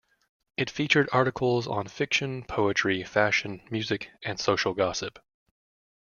It 0.57 0.71
featured 0.71 1.07
articles 1.13 1.67
on 1.67 1.87
fiction, 1.87 2.43
poetry, 2.45 3.03
fashion, 3.03 3.61
music, 3.69 4.09
and 4.23 4.39
social 4.39 4.73
gossip. 4.73 5.19